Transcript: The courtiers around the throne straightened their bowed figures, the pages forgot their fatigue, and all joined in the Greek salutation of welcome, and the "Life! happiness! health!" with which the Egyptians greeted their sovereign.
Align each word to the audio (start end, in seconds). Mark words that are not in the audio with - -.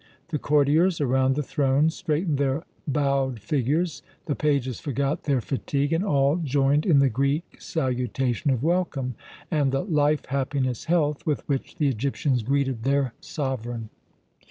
The 0.29 0.39
courtiers 0.39 0.99
around 0.99 1.35
the 1.35 1.43
throne 1.43 1.91
straightened 1.91 2.39
their 2.39 2.63
bowed 2.87 3.39
figures, 3.39 4.01
the 4.25 4.33
pages 4.33 4.79
forgot 4.79 5.25
their 5.25 5.41
fatigue, 5.41 5.93
and 5.93 6.03
all 6.03 6.37
joined 6.37 6.87
in 6.87 6.97
the 6.97 7.07
Greek 7.07 7.57
salutation 7.59 8.49
of 8.49 8.63
welcome, 8.63 9.13
and 9.51 9.71
the 9.71 9.83
"Life! 9.85 10.25
happiness! 10.25 10.85
health!" 10.85 11.23
with 11.27 11.47
which 11.47 11.75
the 11.75 11.87
Egyptians 11.87 12.41
greeted 12.41 12.81
their 12.81 13.13
sovereign. 13.21 13.91